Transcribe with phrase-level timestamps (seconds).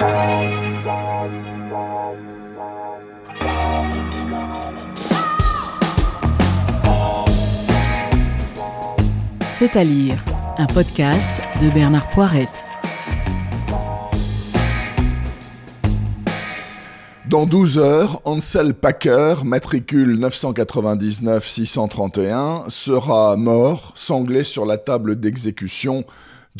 [0.00, 0.06] C'est
[9.76, 10.16] à lire,
[10.56, 12.64] un podcast de Bernard Poirette.
[17.28, 26.06] Dans 12 heures, Ansel Packer, matricule 999-631, sera mort, sanglé sur la table d'exécution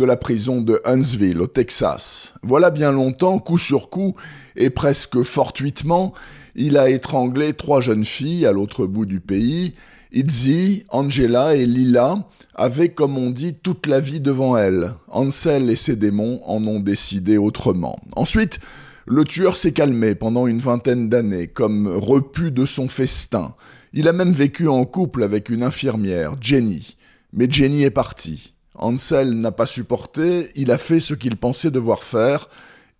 [0.00, 2.32] de la prison de Huntsville, au Texas.
[2.42, 4.14] Voilà bien longtemps, coup sur coup,
[4.56, 6.14] et presque fortuitement,
[6.54, 9.74] il a étranglé trois jeunes filles à l'autre bout du pays.
[10.10, 14.94] Itzy, Angela et Lila avaient, comme on dit, toute la vie devant elles.
[15.08, 17.96] Ansel et ses démons en ont décidé autrement.
[18.16, 18.58] Ensuite,
[19.06, 23.54] le tueur s'est calmé pendant une vingtaine d'années, comme repu de son festin.
[23.92, 26.96] Il a même vécu en couple avec une infirmière, Jenny.
[27.34, 28.54] Mais Jenny est partie.
[28.80, 32.48] Ansel n'a pas supporté, il a fait ce qu'il pensait devoir faire,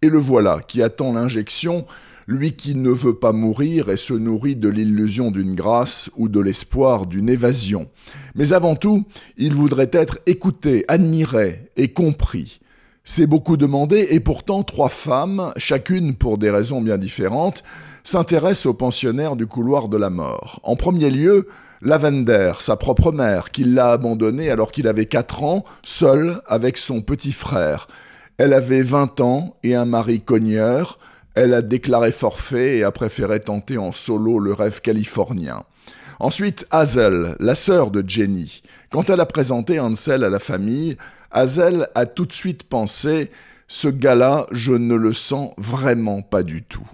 [0.03, 1.87] et le voilà qui attend l'injection,
[2.27, 6.41] lui qui ne veut pas mourir et se nourrit de l'illusion d'une grâce ou de
[6.41, 7.89] l'espoir d'une évasion.
[8.35, 9.05] Mais avant tout,
[9.37, 12.61] il voudrait être écouté, admiré et compris.
[13.03, 17.65] C'est beaucoup demandé et pourtant trois femmes, chacune pour des raisons bien différentes,
[18.05, 20.61] s'intéressent au pensionnaire du couloir de la mort.
[20.63, 21.49] En premier lieu,
[21.81, 27.01] Lavender, sa propre mère, qui l'a abandonné alors qu'il avait quatre ans, seul avec son
[27.01, 27.89] petit frère.
[28.37, 30.99] Elle avait 20 ans et un mari cogneur.
[31.35, 35.65] Elle a déclaré forfait et a préféré tenter en solo le rêve californien.
[36.23, 38.63] Ensuite, Hazel, la sœur de Jenny.
[38.93, 40.99] Quand elle a présenté Ansel à la famille,
[41.31, 43.31] Hazel a tout de suite pensé
[43.69, 46.87] Ce gars-là, je ne le sens vraiment pas du tout.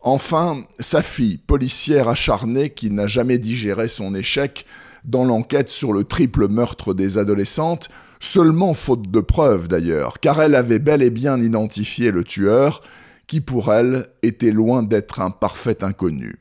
[0.00, 4.64] Enfin, sa fille, policière acharnée qui n'a jamais digéré son échec
[5.04, 7.88] dans l'enquête sur le triple meurtre des adolescentes,
[8.20, 12.82] seulement faute de preuves d'ailleurs, car elle avait bel et bien identifié le tueur,
[13.26, 16.39] qui pour elle était loin d'être un parfait inconnu.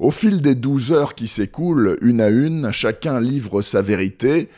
[0.00, 4.48] Au fil des douze heures qui s'écoulent, une à une, chacun livre sa vérité.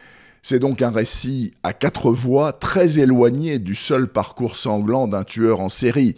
[0.42, 5.60] C'est donc un récit à quatre voix, très éloigné du seul parcours sanglant d'un tueur
[5.60, 6.16] en série.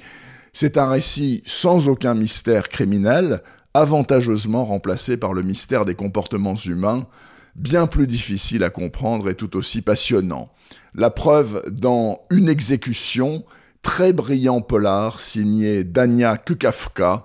[0.53, 3.43] C'est un récit sans aucun mystère criminel,
[3.75, 7.07] avantageusement remplacé par le mystère des comportements humains,
[7.57, 10.49] bien plus difficile à comprendre et tout aussi passionnant.
[10.95, 13.45] La preuve dans Une exécution,
[13.83, 17.25] très brillant polar signé Dania Kukafka,